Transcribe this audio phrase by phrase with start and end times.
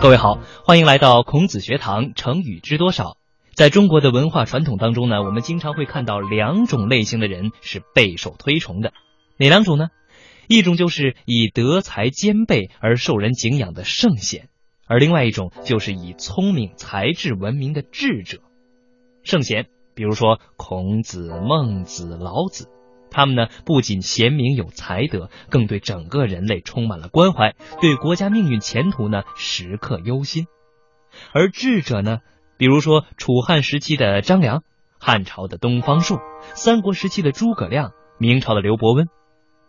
[0.00, 2.14] 各位好，欢迎来到孔子学堂。
[2.14, 3.16] 成语知多少？
[3.56, 8.92] 在中国的文化传统当中呢，我们经常会看到两种类型的人是备受推崇的。
[9.38, 9.88] 哪两种呢？
[10.46, 14.48] 一种就是以德才兼备而受人敬仰的圣贤，
[14.86, 18.38] 而另外一种就是以聪明才智闻名的智者。
[19.24, 22.68] 圣贤，比如说孔子、孟子、老子。
[23.10, 30.46] 他们呢，不仅贤明有才德，更对整个人类充满了关怀，对国家命运前途呢时刻忧心。
[31.32, 32.18] 而智者呢，
[32.58, 34.62] 比如说楚汉时期的张良，
[34.98, 36.18] 汉朝的东方朔，
[36.54, 39.08] 三国时期的诸葛亮，明朝的刘伯温，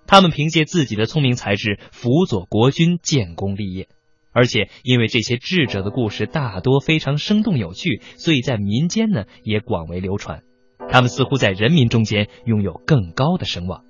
[0.05, 3.87] 他们凭借自己的聪明才智，辅佐国君建功立业。
[4.31, 10.43] 而且因为这些智者的故事大多非常生动有趣，所以在民间呢也广为流传。
[10.91, 13.83] 他们似乎在人民中间拥有更高的声望。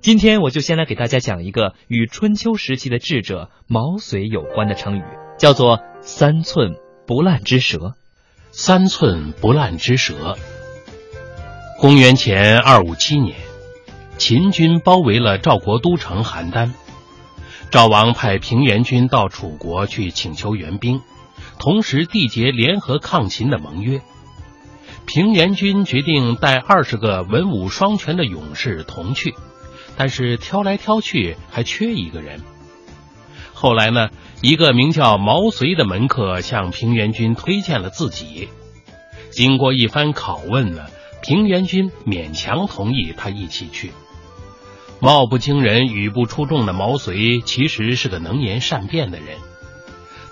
[0.00, 5.04] 今天我就先来给大家讲一个与春秋时期的智者毛遂有关的成语，
[5.38, 6.74] 叫做“三寸
[7.06, 7.94] 不烂之舌”。
[8.52, 10.36] 三寸不烂之舌。
[11.80, 13.34] 公元前二五七年，
[14.16, 16.70] 秦军包围了赵国都城邯郸，
[17.70, 21.00] 赵王派平原君到楚国去请求援兵，
[21.58, 24.02] 同时缔结联合抗秦的盟约。
[25.06, 29.34] 平原君决定带二十个文武双全的勇士同去，
[29.96, 32.40] 但是挑来挑去还缺一个人。
[33.52, 34.08] 后来呢，
[34.40, 38.48] 一个名叫毛遂的门客向平原君推荐了自己。
[39.30, 40.86] 经过一番拷问呢，
[41.22, 43.92] 平原君勉强同意他一起去。
[45.00, 49.38] 貌不惊人、语不出众的毛遂，其实是个能言善辩的人。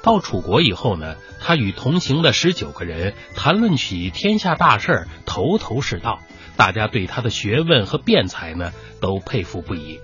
[0.03, 6.19] 到楚国以后呢，他与同行的十九个人谈论起天下大事，头头是道，
[6.56, 10.00] 大家对他的学问和辩才呢都佩服不已。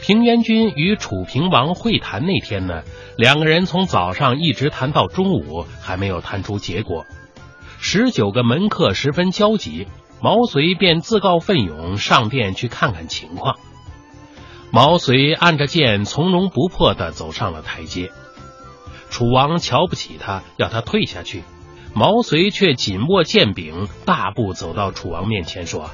[0.00, 2.82] 平原君与楚平王会谈那天呢，
[3.16, 7.06] 两个人从早上一直谈到中午，还没有谈出结果。
[7.78, 9.86] 十九个门客十分焦急，
[10.20, 13.60] 毛遂便自告奋勇上殿去看看情况。
[14.72, 18.10] 毛遂按着剑，从容不迫地走上了台阶。
[19.12, 21.44] 楚王瞧不起他，要他退下去。
[21.94, 25.90] 毛遂却紧握剑柄，大步走到楚王面前，说：“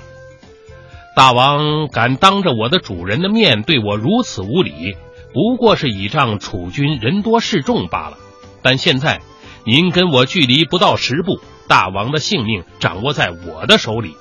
[1.17, 4.97] 大王敢当着我的主人的面对我如此无礼，
[5.34, 8.17] 不过是倚仗楚军人多势众罢了。
[8.62, 9.21] 但现在
[9.65, 14.15] 您跟我距离不到十步，大王的性命掌握在我的手里，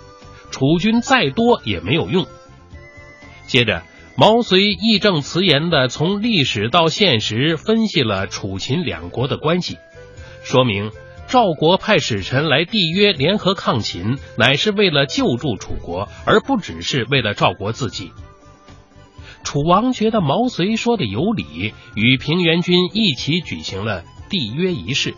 [0.49, 2.25] 楚军再多也没有用。”
[3.45, 3.83] 接着。
[4.19, 9.77] 毛遂义正辞严的从历史到现实分析了楚秦两国的关系，
[10.43, 10.89] 说明
[11.27, 18.11] 赵国派使臣来缔约联合抗秦，乃是为了救助楚国，而不只是为了赵国自己。
[19.43, 25.13] 楚王觉得毛遂说的有理，与平原君一起举行了缔约仪式，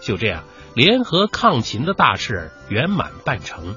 [0.00, 0.44] 就这样，
[0.74, 3.76] 联合抗秦的大事圆满办成。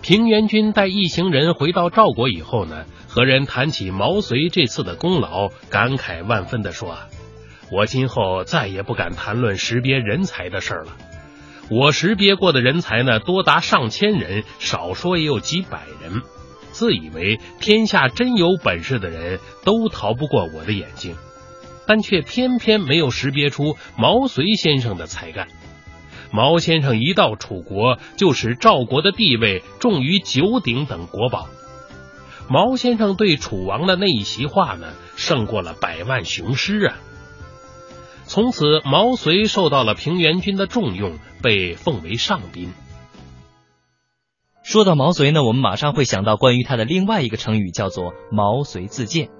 [0.00, 2.86] 平原君带一行人回到赵国以后呢？
[3.12, 6.96] 和人谈起毛遂这次的功劳，感慨万分的说
[7.70, 10.96] ：“我今后再也不敢谈论识别人才的事了。
[11.68, 16.22] 我识别过的人才呢，多达上千人，少说也有几百人。
[16.70, 21.14] 自以为天下真有本事的人都逃不过我的眼睛，
[21.86, 25.48] 但却偏偏没有识别出毛遂先生的才干。
[26.30, 31.50] 毛先生一到楚国，就使赵国的地位重于九鼎等国宝。”
[32.52, 36.98] 毛先生对楚王的那一席话呢，胜过了百万雄师啊！
[38.26, 42.74] 从此，毛遂受到了平原君的重用，被奉为上宾。
[44.62, 49.30] 说到毛遂呢，我们马上会想到关于他的另外一个成语，叫做“毛遂自荐”。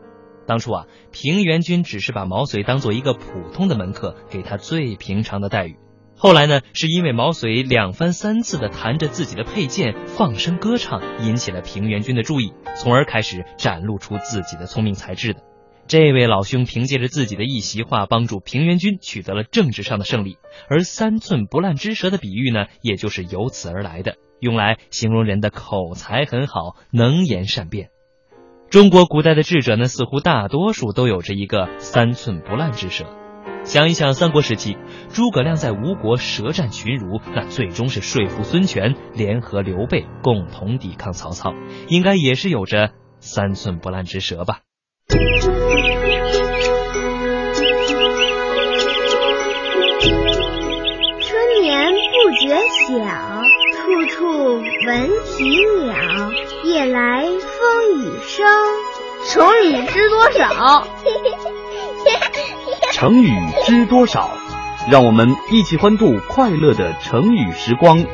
[0.48, 5.76] 当初啊，平原君只是把毛遂当做一个普通的门客，给他最平常的待遇。
[6.22, 15.40] 后来呢，是因为毛遂两番三次的弹着自己的佩剑，放声歌唱，引起了平原君的注意，从而开始展露出自己的聪明才智的。
[15.88, 20.36] 这位老兄凭借着自己的一席话，帮助平原君取得了政治上的胜利。
[20.70, 27.88] 而“三寸不烂之舌”的比喻呢，也就是由此而来的，用来形容人的口才很好，能言善辩。
[28.70, 33.06] 中国古代的智者呢，似乎大多数都有着一个三寸不烂之舌。
[33.64, 34.76] 想一想，三国时期，
[35.12, 41.54] 诸葛亮在吴国舌战群儒，那最终是说服孙权联合刘备共同抵抗曹操，
[41.88, 44.58] 应该也是有着三寸不烂之舌吧。
[45.08, 45.22] 春
[51.62, 52.56] 眠不觉
[52.88, 52.96] 晓，
[53.78, 54.56] 处处
[54.86, 55.94] 闻啼鸟，
[56.64, 58.44] 夜来风雨声。
[59.24, 60.84] 成语知多少？
[63.02, 63.32] 成语
[63.66, 64.30] 知多少？
[64.88, 68.06] 让我们一起欢度快乐的成语时光。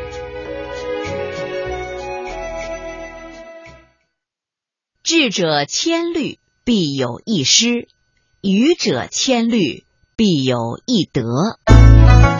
[5.02, 7.86] 智者千虑，必有一失；
[8.40, 9.84] 愚者千虑，
[10.16, 11.22] 必有一得。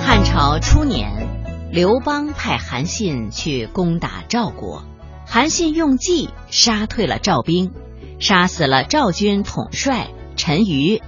[0.07, 4.85] 汉朝初年，刘邦派韩信去攻打赵国，
[5.27, 7.75] 韩信用计杀退了赵兵，
[8.19, 11.03] 杀死了赵军统帅陈馀。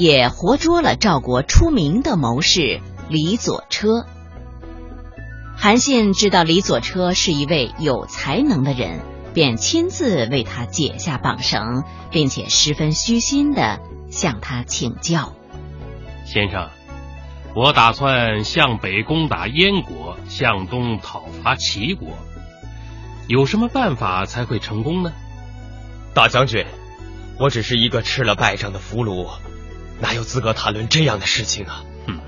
[0.00, 2.80] 也活捉了赵国出名的谋士
[3.10, 4.06] 李左车。
[5.54, 9.00] 韩信知道李左车是一位有才能的人，
[9.34, 13.78] 便亲自为他解下绑绳，并且十分虚心的
[14.10, 15.34] 向他请教
[16.24, 16.70] ：“先生，
[17.54, 22.08] 我打算向北攻打燕国，向东讨伐齐国，
[23.28, 25.12] 有什么办法才会成功呢？”
[26.14, 26.64] 大将军，
[27.38, 29.28] 我只是一个吃了败仗的俘虏。
[30.00, 31.84] 哪有资格谈论这样的事情啊？
[32.06, 32.18] 哼！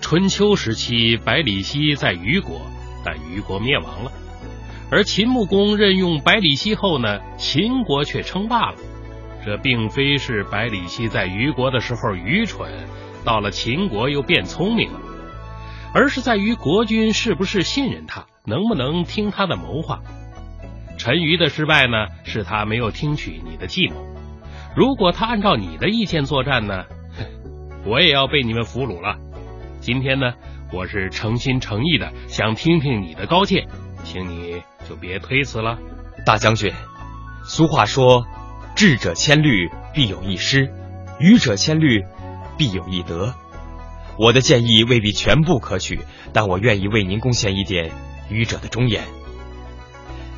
[0.00, 2.60] 春秋时期，百里奚在虞国，
[3.04, 4.12] 但虞国灭亡了。
[4.90, 8.76] 而秦穆公任用百里奚后呢，秦国却称霸了。
[9.44, 12.70] 这并非是百里奚在虞国的时候愚蠢，
[13.24, 15.00] 到了秦国又变聪明了，
[15.94, 20.00] 而是在于国君是不是信任他，能不能听他的谋划。
[20.98, 24.11] 陈馀的失败呢，是他没有听取你的计谋。
[24.74, 26.84] 如果他按照你的意见作战呢，
[27.84, 29.18] 我也要被你们俘虏了。
[29.80, 30.32] 今天呢，
[30.72, 33.68] 我是诚心诚意的想听听你的高见，
[34.02, 35.78] 请你就别推辞了。
[36.24, 36.72] 大将军，
[37.44, 38.24] 俗话说，
[38.74, 40.72] 智者千虑必有一失，
[41.20, 42.04] 愚者千虑
[42.56, 43.34] 必有一得。
[44.18, 46.00] 我的建议未必全部可取，
[46.32, 47.90] 但我愿意为您贡献一点
[48.30, 49.02] 愚者的忠言。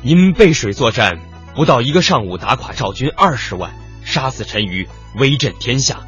[0.01, 1.19] 您背水作战，
[1.55, 3.71] 不到一个上午，打垮赵军二十万。
[4.15, 5.99] 杀死陈馀，威震天下，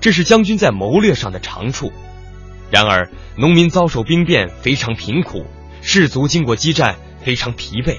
[0.00, 1.92] 这是将军在谋略上的长处。
[2.72, 5.44] 然而，农民遭受兵变，非常贫苦；
[5.80, 7.98] 士卒经过激战，非常疲惫。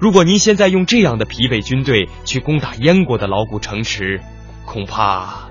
[0.00, 4.20] 如果您现在用这样的疲惫军队去攻打燕国的牢固城池，
[4.64, 5.48] 恐怕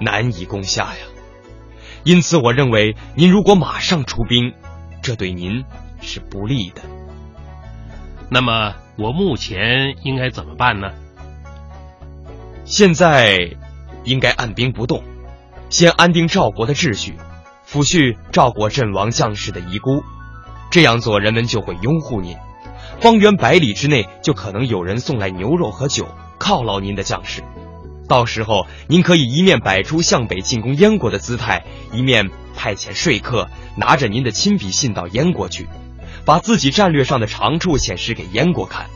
[0.00, 1.00] 难以攻下呀。
[2.04, 4.54] 因此，我认为您如果马上出兵，
[5.02, 5.64] 这对您
[6.00, 6.82] 是不利的。
[8.30, 10.92] 那么，我目前应该怎么办呢？
[12.70, 13.56] 现在
[14.04, 15.02] 应该按兵不动，
[15.70, 17.16] 先安定赵国的秩序，
[17.68, 20.04] 抚恤赵国阵亡将士的遗孤。
[20.70, 22.36] 这样做，人们就会拥护您。
[23.00, 26.06] 方圆百里之内，就可能有人送来牛肉和酒
[26.38, 27.42] 犒劳您的将士。
[28.06, 35.66] 到时候，您可以一面摆出向北进攻燕国的姿态，一面派遣说客拿着您的亲笔信到燕国去，
[36.24, 38.86] 把自己战略上的长处显示给燕国看。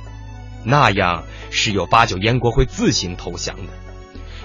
[0.65, 1.25] 那样。
[1.51, 3.73] 十有八九，燕国会自行投降的。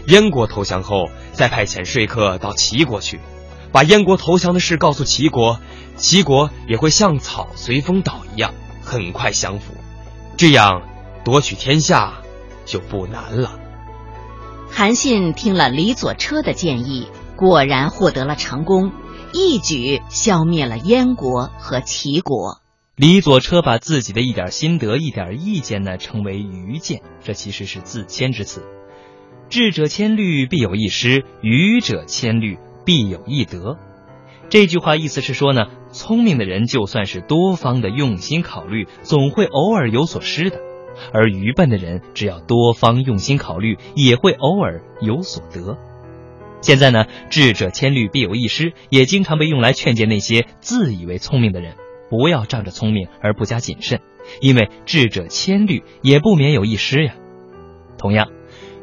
[0.08, 3.20] 燕国投降后，再派遣说客到齐国去，
[3.72, 5.60] 把燕国投降的事告诉齐国，
[5.98, 9.74] 齐国也会像草随风倒一样，很快降服。
[10.38, 10.84] 这样
[11.24, 12.22] 夺取天下
[12.66, 13.60] 就不难了。
[14.72, 18.92] 韩信听了李左车的建议，果然获得了成功，
[19.34, 22.59] 一举消灭了燕国和齐国。
[23.00, 28.66] 李左车把自己的一点心得、一点意见呢，称为愚见，这其实是自谦之词。
[29.48, 33.78] 智者千虑，必有一失；愚者千虑，必有一得。
[34.50, 40.58] 这句话意思是说呢，聪明的人就算是多方的用心考虑，总会偶尔有所失的；
[41.14, 45.78] 而愚笨的人，只要多方用心考虑，也会偶尔有所得。
[46.60, 51.76] 现在呢，智者千虑，必有一失，也经常被用来劝诫那些自以为聪明的人。
[52.10, 54.02] 不要仗着聪明而不加谨慎，
[54.42, 57.16] 因为智者千虑也不免有一失呀。
[57.98, 58.30] 同样，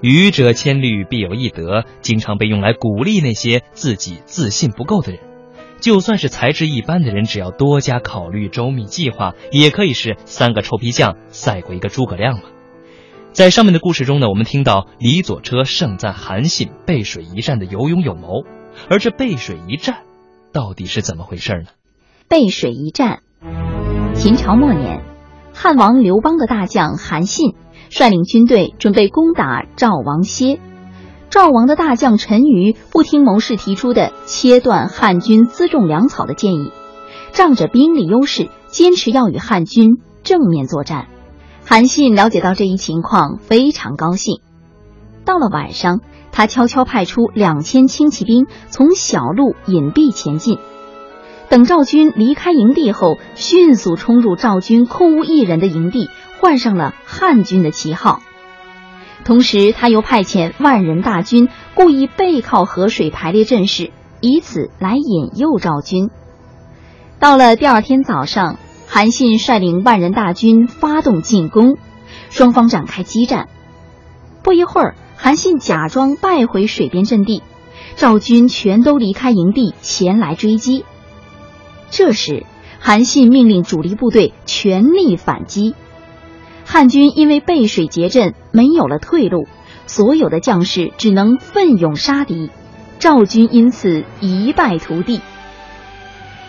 [0.00, 5.20] 愚者千虑必有一得，经常被用来鼓励那些自己自信不够的人。
[5.80, 12.44] 就算是才智一般的人，只要多加考虑、周密计划，也可以是三个臭皮匠赛过一个诸葛亮嘛。
[13.32, 18.46] 在上面的故事中呢，我们听到李左车盛赞韩信背水一战的有勇有谋，
[18.88, 19.98] 而这背水一战
[20.52, 21.66] 到底是怎么回事呢？
[22.28, 23.20] 背水一战。
[24.14, 25.04] 秦朝末年，
[25.54, 27.54] 汉王刘邦的大将韩信
[27.88, 30.58] 率领军队准备攻打赵王歇。
[31.30, 36.72] 赵王的大将陈馀不听谋士提出的切断汉军辎重粮草的建议，
[37.32, 41.06] 仗着兵力优势，坚持要与汉军正面作战。
[41.64, 44.40] 韩信了解到这一情况，非常高兴。
[45.24, 46.00] 到了晚上，
[46.32, 50.58] 他悄悄派出两千轻骑兵从小路隐蔽前进。
[51.48, 56.10] 等赵军离开营地后，迅速冲入赵军空无一人的营地，
[56.40, 58.20] 换上了汉军的旗号。
[59.24, 66.10] 同时，他又派遣万人大军故意背靠河水排列阵势，以此来引诱赵军。
[67.18, 71.76] 到了第二天早上，韩信率领万人大军发动进攻，
[72.28, 73.48] 双方展开激战。
[74.42, 77.42] 不一会儿，韩信假装败回水边阵地，
[77.96, 80.84] 赵军全都离开营地前来追击。
[81.90, 82.44] 这时，
[82.80, 85.74] 韩信命令主力部队全力反击。
[86.64, 89.46] 汉军因为背水结阵，没有了退路，
[89.86, 92.50] 所有的将士只能奋勇杀敌，
[92.98, 95.20] 赵军因此一败涂地。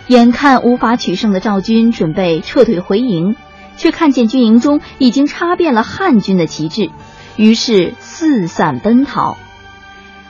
[0.07, 3.35] 眼看无法取胜的赵军准备撤退回营，
[3.77, 6.89] 却看见军营中已经插遍了汉军的旗帜，
[7.35, 9.37] 于是四散奔逃。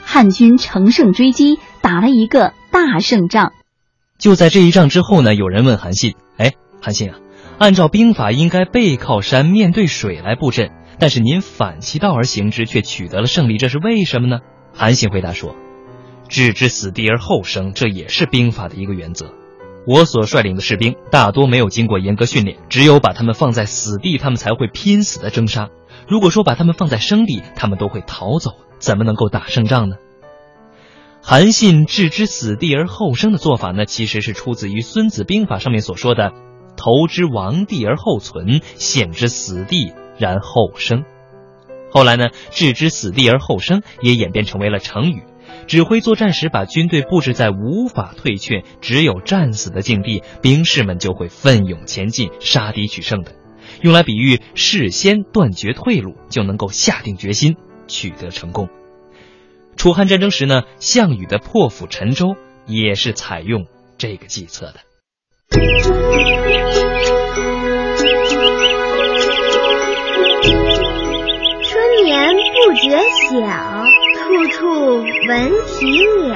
[0.03, 3.53] 汉军乘胜追击，打了一个大胜仗。
[4.17, 7.17] 就在这一仗之后呢，有人问韩信：“哎，韩信啊。”
[7.59, 10.69] 按照兵法，应该背靠山，面对水来布阵，
[11.00, 14.39] 但是您反其道而行之，却取得了胜利，这是为什么呢？
[14.74, 15.55] 韩信回答说
[16.29, 19.31] ：“置之死地而后生，这也是兵法的一个原则。
[19.88, 25.69] 我所率领的士兵大多没有经过严格训练，只有把他们放在死地，他们才会拼死的征杀。
[26.07, 29.95] 如果说把他们放在生地，他们都会逃走，怎么能够打胜仗呢？”
[31.29, 36.31] 韩信置之死地而后生的做法呢，其实是出自于《孙子兵法》上面所说的。
[36.77, 41.03] 投之亡地而后存，陷之死地然后生。
[41.91, 45.24] 后来呢，置之死地而后生也演变成为了成语，
[45.67, 53.34] 指挥作战时把军队布置在无法退却、只有战死的境地，兵士们就会奋勇前进，杀敌取胜的，
[53.81, 57.57] 用来比喻事先断绝退路，就能够下定决心
[57.89, 58.69] 取得成功。
[59.77, 63.67] 楚汉战争时呢，项羽的破釜沉舟也是采用
[64.00, 64.79] 这个计策的。
[71.62, 72.98] 春眠不觉
[73.29, 73.38] 晓，
[74.17, 74.65] 处处
[75.29, 75.86] 闻啼
[76.25, 76.36] 鸟。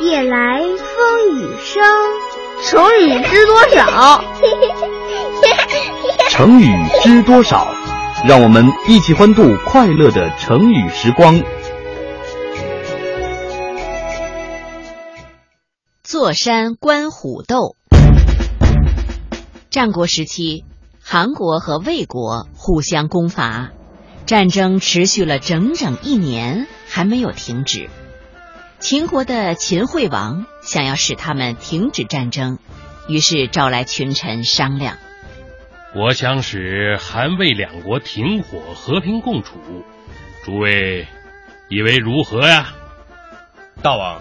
[0.00, 1.84] 夜来风雨声。
[2.64, 4.24] 成语知多少？
[6.30, 6.66] 成语
[7.02, 7.68] 知多少？
[8.26, 11.42] 让我们一起欢度快乐的成语时光。
[16.12, 17.78] 坐山观虎斗。
[19.70, 20.66] 战国时期，
[21.02, 23.70] 韩国和魏国互相攻伐，
[24.26, 27.88] 战争持续了整整一年，还没有停止。
[28.78, 32.58] 秦国的秦惠王想要使他们停止战争，
[33.08, 34.98] 于是召来群臣商量
[35.96, 39.54] ：“我想使韩魏两国停火，和平共处。
[40.44, 41.06] 诸位
[41.70, 42.74] 以为如何呀？”
[43.82, 44.20] 大王，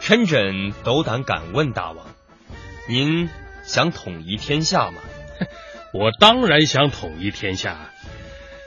[0.00, 2.06] 臣枕斗胆敢问大王，
[2.88, 3.28] 您。
[3.64, 5.00] 想统一天下吗？
[5.92, 7.90] 我当然想统一天下。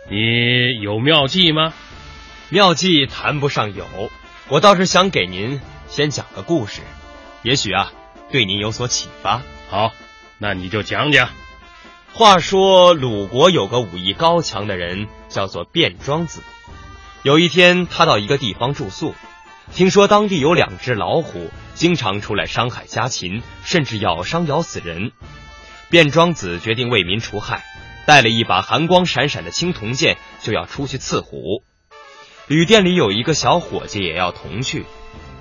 [0.10, 1.72] 你有妙计吗？
[2.50, 3.88] 妙计谈不上有，
[4.50, 6.82] 我倒是想给您先讲个故事，
[7.44, 7.94] 也许啊
[8.30, 9.42] 对您有所启发。
[9.70, 9.94] 好，
[10.38, 11.30] 那你就讲讲。
[12.12, 16.42] 话说鲁国有个武艺高强的人，叫做卞庄子。
[17.24, 19.16] 有一天，他到一个地方住宿。
[19.74, 25.12] 听说当地有两只老虎，经常出来伤害家禽，甚至咬伤咬死人。
[25.90, 27.64] 卞庄子决定为民除害，
[28.06, 31.64] 带了一把寒光闪闪的青铜剑，就要出去刺虎。
[32.48, 34.86] 旅店里有一个小伙计也要同去。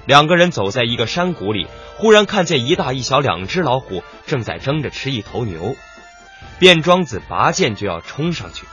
[0.07, 1.67] 两个人走在一个山谷里，
[1.97, 5.75] 忽然看见一大一小两只老虎正在争着吃一头牛。
[6.61, 8.67] 卞庄子拔剑就要冲上去，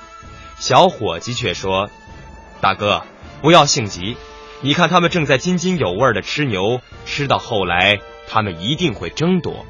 [0.59, 1.89] 小伙计却说
[2.61, 3.03] ：“大哥，
[3.41, 4.15] 不要性急。”
[4.61, 9.65] 你看，他们正在津津有味的吃牛，吃到后来，他们一定会争夺，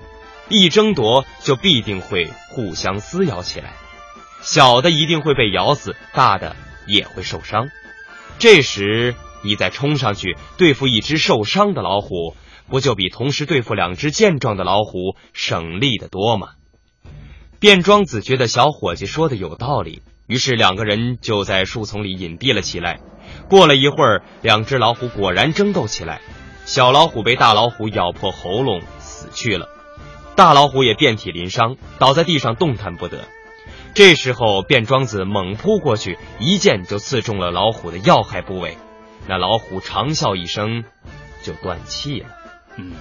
[0.47, 3.73] 一争夺就必定会互相撕咬起来，
[4.41, 6.55] 小的一定会被咬死，大的
[6.87, 7.69] 也会受伤。
[8.37, 12.35] 这时，你再冲上去对付一只受伤的老虎，
[12.69, 16.49] 不就比同时对付两只健壮的老虎省力的多吗？
[17.59, 22.99] 卞庄子觉得小伙计说的有道理，于是两个人就在树丛里隐蔽了起来。
[23.49, 26.21] 过了一会儿，两只老虎果然争斗起来，
[26.65, 29.69] 小老虎被大老虎咬破喉咙死去了，
[30.35, 33.25] 大老虎也遍体鳞伤，倒在地上动弹不得。
[33.93, 38.77] 这时候，卞庄子猛扑过去，一剑就刺中了老虎的要害部位，
[39.27, 40.83] 那老虎长啸一声，
[41.43, 42.27] 就断气了。
[42.77, 42.91] 嗯，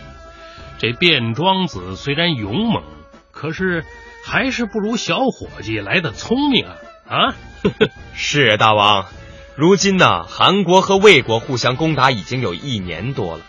[0.79, 2.85] 这卞庄子虽然勇猛，
[3.33, 3.85] 可是
[4.25, 6.77] 还是不如小伙计来的聪明啊！
[7.09, 7.35] 啊，
[8.15, 9.07] 是大王。
[9.57, 13.45] 如今呢，韩国和魏国互相攻打已经有一年多了，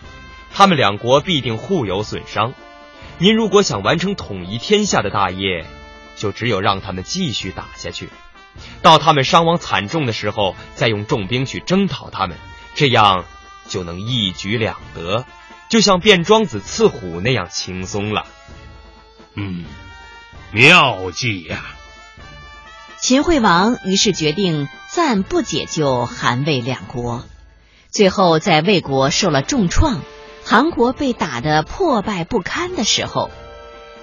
[0.52, 2.54] 他们两国必定互有损伤。
[3.18, 5.66] 您如果想完成统一天下的大业，
[6.14, 8.08] 就只有让他们继续打下去。
[8.82, 12.38] 到他们伤亡惨重的时候，再用重兵去征讨他们，
[12.76, 13.24] 这样
[13.68, 15.24] 就能一举两得，
[15.68, 18.26] 就像卞庄子刺虎那样轻松了。
[19.34, 19.64] 嗯，
[20.52, 21.75] 妙计呀！
[23.00, 27.24] 秦惠王于是决定暂不解救韩魏两国。
[27.90, 30.00] 最后，在魏国受了重创，
[30.44, 33.30] 韩国被打得破败不堪的时候，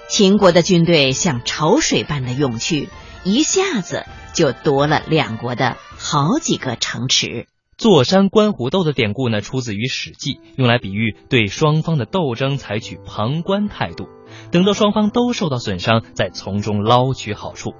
[0.09, 2.89] 秦国的军队像潮水般的涌去，
[3.23, 7.47] 一下子就夺了两国的好几个城池。
[7.75, 14.07] 坐山观虎斗的典故呢，出自于《史记》，用来比喻对双方的斗争采取旁观态度，
[14.51, 17.73] 等到双方都受到损伤，再从中捞取好处。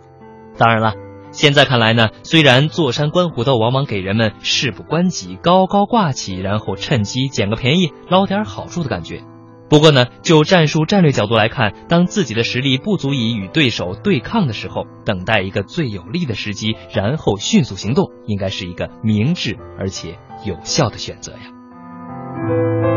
[0.58, 0.93] 当然了，
[1.33, 9.23] 现在看来呢，虽然坐山观虎斗往往给人们事不关己、高高挂起，然后趁机捡个便宜、捞点好处的感觉。
[9.67, 22.92] 不过呢，就战术战略角度来看，当自己的实力不足以与对手对抗的时候，等待一个最有利的时机，然后迅速行动，应该是一个明智而且有效的选择呀。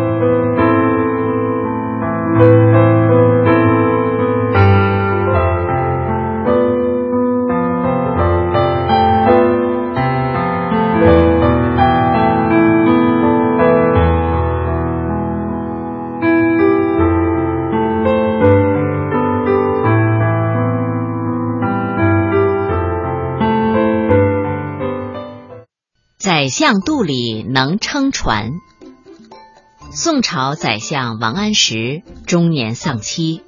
[26.58, 28.52] 相肚里能撑船。
[29.92, 33.42] 宋朝宰相王安石中年丧妻，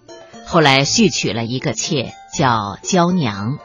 [0.47, 3.57] 后来续娶了一个妾，叫娇娘。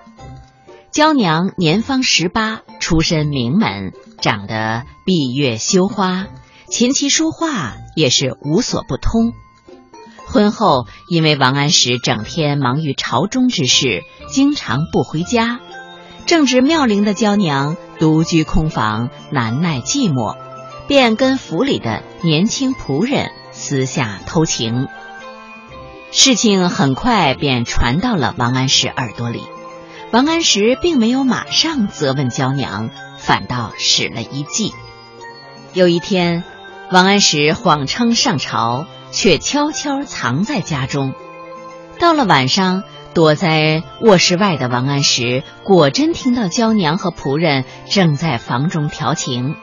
[0.94, 6.28] 娇娘年方十八，出身名门，长得闭月羞花，
[6.70, 9.34] 琴棋书画也是无所不通。
[10.26, 15.60] 婚后，因为王安石整天忙于朝中之事，经常不回家。
[16.25, 20.38] 正值妙龄的娇娘独居空房，难耐寂寞，
[20.88, 24.88] 便跟府里的年轻仆人私下偷情。
[26.12, 29.43] 事情很快便传到了王安石耳朵里。
[30.12, 34.74] 王安石并没有马上责问娇娘，反倒使了一计。
[35.74, 36.43] 有一天，
[36.91, 41.13] 王安石谎称上朝，却悄悄藏在家中。
[42.00, 42.84] 到了晚上。
[43.13, 49.56] 躲在卧室外的王安石果真听到娇娘和仆人正在房中调情，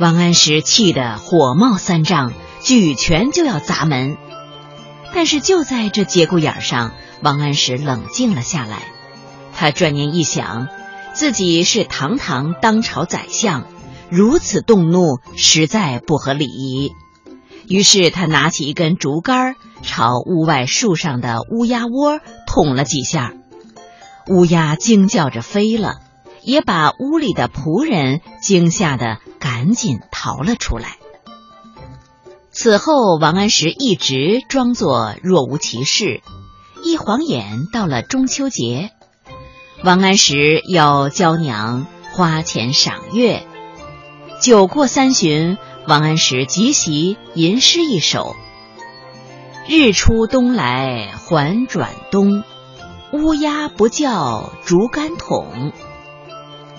[0.00, 2.32] 王安石气得火冒三丈，
[2.62, 4.16] 举拳就要砸门。
[5.14, 8.82] 但是就在这节骨眼上，王安石冷静了下来。
[9.54, 10.68] 他转念一想，
[11.12, 13.66] 自己是堂堂当朝宰相，
[14.08, 16.92] 如此动怒实在不合礼仪。
[17.68, 23.34] 于是他拿起一根竹竿，朝屋外树上的乌鸦窝捅了几下，
[24.28, 26.00] 乌鸦惊叫着飞了，
[26.42, 30.96] 也把屋里的仆人惊吓得赶紧逃了出来。
[32.50, 36.22] 此后，王安石一直装作若无其事。
[36.84, 38.90] 一晃眼到了中秋节，
[39.84, 43.46] 王安石要娇娘花钱赏月。
[44.40, 45.58] 酒过三巡。
[45.84, 48.36] 王安石即席吟诗一首
[49.68, 52.42] ：“日出东来还转东，
[53.12, 55.72] 乌鸦不叫竹竿捅。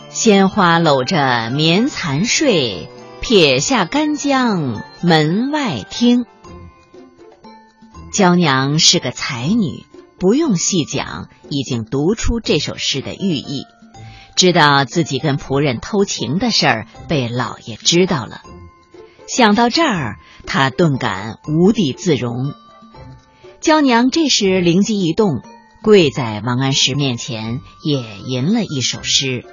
[0.10, 2.90] 鲜花搂着棉蚕睡，
[3.22, 6.26] 撇下干将门外听。”
[8.12, 9.86] 娇娘是个才女，
[10.20, 13.64] 不用细讲，已经读出这首诗的寓意，
[14.36, 18.42] 知道自己跟仆人偷情的事儿被老爷知道了。
[19.26, 22.54] 想到这儿，他顿感无地自容。
[23.64, 25.42] 娇娘这时灵机一动，
[25.82, 29.46] 跪在王安石面前，也吟了一首诗：“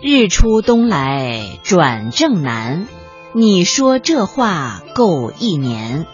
[0.00, 2.88] 日出东来转正南，
[3.34, 6.06] 你说这话够一年。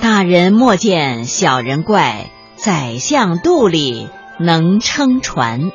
[0.00, 4.08] 大人莫见小人怪，宰相肚里
[4.40, 5.70] 能撑船。”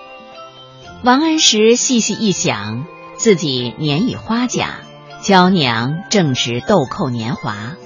[1.01, 2.83] 王安石细细一想，
[3.15, 4.81] 自己年已花甲。
[5.21, 7.77] 娇娘正值豆蔻年华，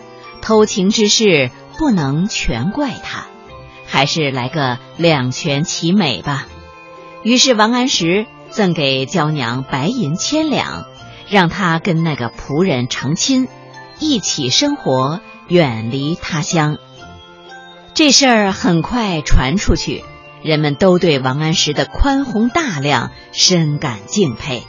[0.41, 3.25] 偷情之事不能全怪他，
[3.85, 6.47] 还是来个两全其美吧。
[7.23, 10.85] 于是王安石赠给娇娘白银千两，
[11.29, 13.47] 让她跟那个仆人成亲，
[13.99, 16.77] 一起生活，远离他乡。
[17.93, 20.03] 这事儿很快传出去，
[20.43, 24.63] 人们都对王安石的宽宏大量深感敬佩。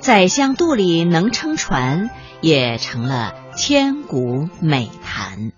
[0.00, 5.52] 宰相肚里能撑船，也成了千古美谈。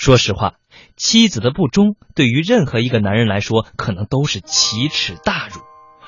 [0.00, 0.54] 说实话，
[0.96, 5.60] 妻子的不忠对于任何一个男人来说，可能都是奇耻大辱。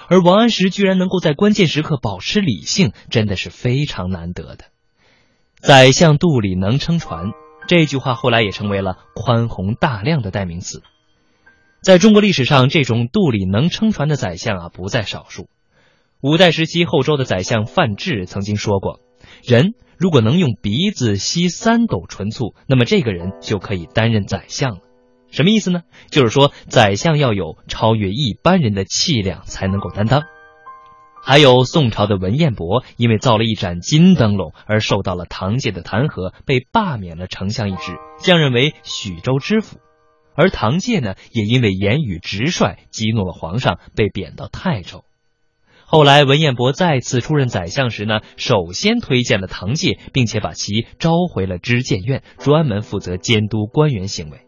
[0.09, 4.65] 而王安石居然能够在关键时刻保持理性，真的是非常难得的。
[5.61, 7.33] 宰相肚里能撑船，
[7.69, 10.83] 这句话后来也成为了宽宏大量的代名词。
[11.83, 15.51] 在中国历史上，这种肚里能撑船的宰相啊，不在少数。
[16.23, 19.01] 五代时期，后周的宰相范质曾经说过
[19.45, 24.81] ：“人如果能用鼻子吸三斗纯醋，那么这个人就可以担任宰相了。”
[25.31, 25.83] 什么意思呢？
[26.11, 30.25] 就是说，宰相要有超越一般人的气量，才能够担当。
[31.23, 39.79] 还有宋朝的文彦博，因为造了一盏金灯笼而受到了唐介的弹劾，被罢免了丞相一职，降任为许州知府。
[40.35, 45.05] 而唐介呢，也因为言语直率，激怒了皇上，被贬到泰州。
[45.95, 54.39] 后来文彦博再次出任宰相时呢，首先推荐了唐介，并且把其召回了知谏院，专门负责监督官员行为。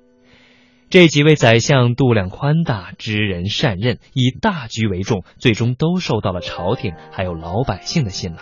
[0.88, 8.38] 这几位宰相度量宽大，知人善任，以大局为重，最终都受到了朝廷还有老百姓的信赖。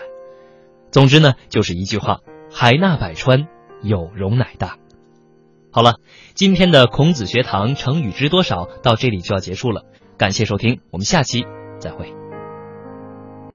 [0.92, 2.20] 总之呢，就是一句话：
[2.52, 3.48] 海纳百川，
[3.82, 4.76] 有容乃大。
[5.72, 5.96] 好了，
[6.34, 9.82] 今天的孔子学堂成语知多少到这里就要结束了，
[10.18, 11.44] 感谢收听，我们下期
[11.80, 12.21] 再会。